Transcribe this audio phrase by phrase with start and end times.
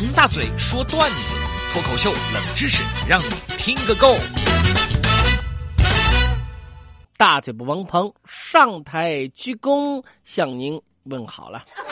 [0.00, 1.34] 王大嘴说段子，
[1.72, 3.24] 脱口秀冷知识，让你
[3.56, 4.14] 听个够。
[7.16, 11.64] 大嘴巴王鹏上台鞠躬向您问好了。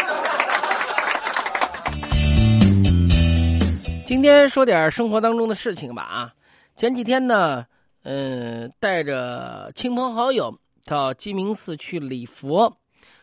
[4.07, 6.33] 今天说点生活当中的事情吧啊，
[6.77, 7.67] 前几天呢，
[8.05, 12.79] 嗯，带着亲朋好友到鸡鸣寺去礼佛，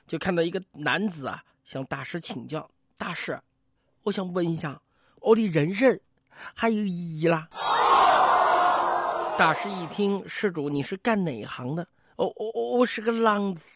[0.05, 2.70] 就看到一个男子啊向大师请教
[3.00, 3.39] ：“大师，
[4.04, 4.81] 我想问一下，
[5.21, 5.99] 我的人生
[6.53, 7.48] 还有意义啦？”
[9.38, 11.88] 大师一听，施主你是干哪一行的？
[12.16, 13.67] 我我我我是个浪子，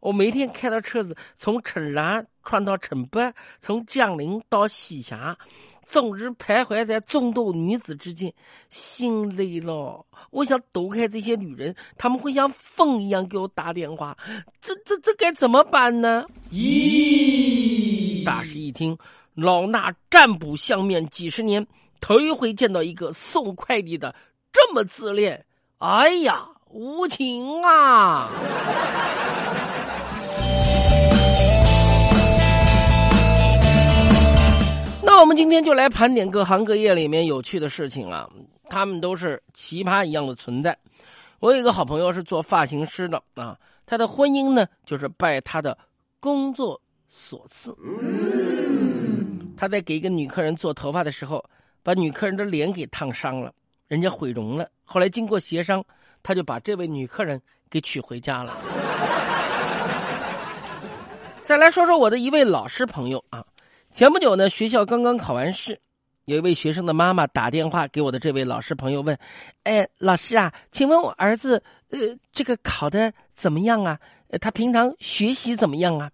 [0.00, 5.38] 我每天开着车子从城南穿到城北，从江陵到西峡，
[5.86, 8.34] 终日徘徊在众多女子之间，
[8.68, 10.04] 心累了。
[10.30, 14.16] 我想躲开这些女人，他们会像风一样给我打电话，
[14.60, 16.26] 这这这该怎么办呢？
[16.50, 18.24] 咦！
[18.24, 18.98] 大师一听，
[19.36, 21.66] 老衲占卜相面几十年，
[22.00, 24.14] 头一回见到一个送快递的
[24.52, 25.46] 这么自恋。
[25.78, 26.48] 哎呀！
[26.70, 28.28] 无情啊！
[35.02, 38.28] 那我们今天就来盘点各行各业里面有趣的事情啊，
[38.68, 40.76] 他们都是奇葩一样的存在。
[41.38, 45.78] 我有一个好朋友是做发型师的啊，他的婚姻呢就是拜他的
[46.20, 47.74] 工作所赐。
[49.56, 51.44] 他在给一个女客人做头发的时候，
[51.82, 53.52] 把女客人的脸给烫伤了，
[53.88, 54.68] 人家毁容了。
[54.84, 55.84] 后来经过协商。
[56.22, 57.40] 他就把这位女客人
[57.70, 58.58] 给娶回家了。
[61.44, 63.44] 再来说说我的一位老师朋友啊，
[63.92, 65.78] 前不久呢，学校刚刚考完试，
[66.24, 69.16] 有一位学生的妈妈打电话给我的这位老师朋友问
[69.62, 72.00] ：“哎，老师啊，请问我儿子呃
[72.32, 73.96] 这个考的怎么样啊？
[74.40, 76.10] 他平常学习怎么样啊？”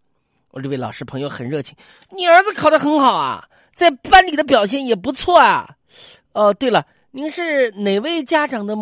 [0.53, 1.75] 我这位老师朋友很热情
[2.15, 5.67] ：“你儿子考的很好啊，在班里的表现也不错啊。
[6.35, 8.77] 哦，对了，您是哪位家长的？”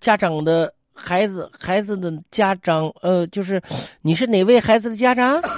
[0.00, 3.62] 家长的孩子，孩子的家长，呃，就是
[4.00, 5.40] 你是哪位孩子的家长？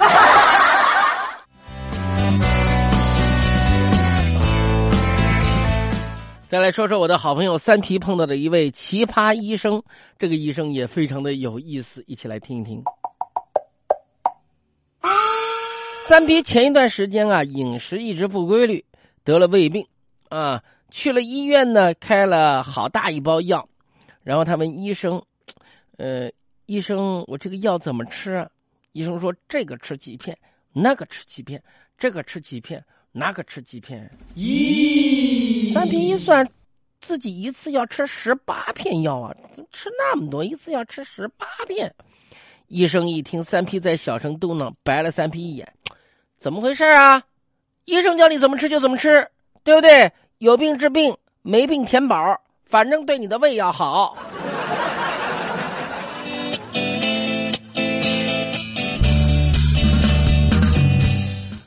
[6.45, 9.81] 再来说说我的好朋友三皮碰到的一位奇葩医生，
[10.19, 12.83] 这个医生也非常的有意思，一起来听一听。
[16.07, 18.85] 三皮前一段时间啊，饮食一直不规律，
[19.25, 19.85] 得了胃病，
[20.29, 23.67] 啊，去了医院呢，开了好大一包药。
[24.23, 25.21] 然后他问医生
[25.99, 26.31] ：“呃，
[26.65, 28.49] 医生，我这个药怎么吃啊？”
[28.93, 30.37] 医生说：“这个吃几片，
[30.71, 31.61] 那个吃几片，
[31.97, 32.81] 这个吃几片，
[33.11, 36.49] 那个吃几片。”咦，三皮一算，
[37.01, 39.35] 自己一次要吃十八片药啊！
[39.73, 41.93] 吃那么多，一次要吃十八片。
[42.69, 45.73] 医生一听三皮在小声嘟囔，白了三皮一眼
[46.37, 47.23] ：“怎么回事啊？
[47.85, 49.27] 医生叫你怎么吃就怎么吃，
[49.63, 50.11] 对不对？
[50.37, 54.15] 有病治病，没病填饱。”反正对你的胃要好。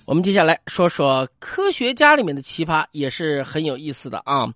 [0.04, 4.46] 我们接下来说说科学家里面的奇葩，也是很有意思的啊。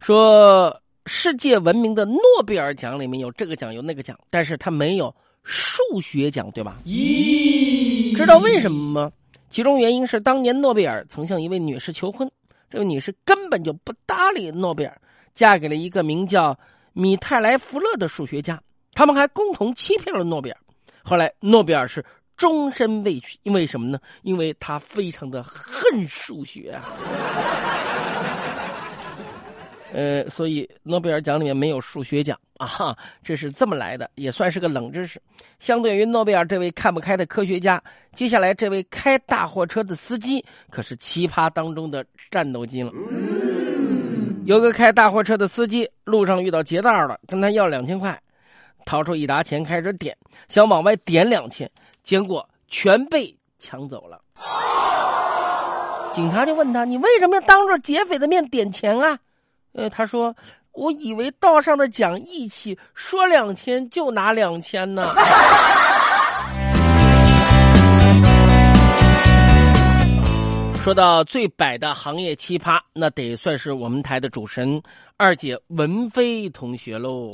[0.00, 6.78] 说世界闻名的诺贝尔奖里面有这个奖有那个奖，但是他没有数学奖，对吧？
[6.86, 9.12] 咦，知道为什么吗？
[9.50, 12.30] 其中原因是当年诺贝尔曾向一位女士求婚，
[12.70, 14.96] 这位女士根本就不搭理诺贝尔。
[15.34, 16.56] 嫁给了一个名叫
[16.92, 18.62] 米泰莱弗勒的数学家，
[18.92, 20.56] 他们还共同欺骗了诺贝尔。
[21.02, 22.04] 后来诺贝尔是
[22.36, 23.98] 终身未娶，因为什么呢？
[24.22, 26.84] 因为他非常的恨数学啊。
[29.92, 35.20] 呃，所以诺贝尔奖里面没有数学奖啊，哈这是这么来的，也算是个冷知识。
[35.58, 42.92] 相对于诺贝尔这位看不开的科学家，接下来这位开大货车的司机可是奇葩当中的战斗机了。
[44.46, 48.18] 有个开大货车的司机，路上遇到劫道了，跟他要两千块，
[48.86, 50.16] 掏出一沓钱开始点，
[50.48, 51.70] 想往外点两千，
[52.02, 54.20] 结果全被抢走了。
[56.12, 59.16] 警察就问他：“你为什么要当着劫匪的面点钱啊？”
[59.72, 60.34] 呃，他说
[60.72, 65.14] ：“我以为道上的讲义气，说两千就拿两千呢。
[70.82, 74.82] ”说到最摆的行业奇葩，那得算是我们台的主神
[75.18, 77.30] 二姐文飞同学喽。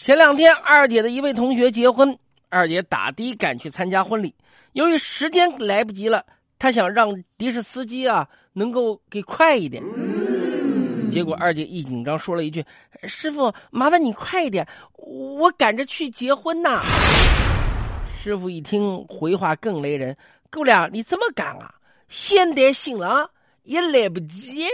[0.00, 2.18] 前两天，二姐的一位同学结婚，
[2.48, 4.34] 二姐打的赶去参加婚礼。
[4.72, 6.24] 由于时间来不及了，
[6.58, 9.82] 她想让的士司机啊能够给快一点。
[11.10, 12.64] 结果二姐一紧张说了一句
[13.04, 14.66] ：“师傅，麻烦你快一点，
[14.96, 16.82] 我赶着去结婚呐。”
[18.06, 20.16] 师傅一听，回话更雷人。
[20.50, 21.74] 姑娘，你这么赶啊？
[22.08, 23.28] 先得新郎，
[23.64, 24.66] 也来不及。